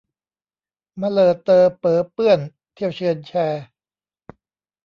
[1.01, 2.39] มะเลอเตอเป๋อเปื้อน
[2.73, 3.31] เที่ยวเชือนแช